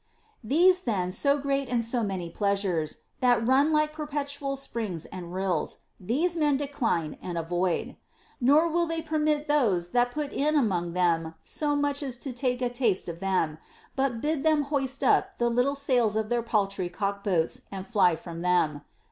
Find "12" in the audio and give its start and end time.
0.41-0.49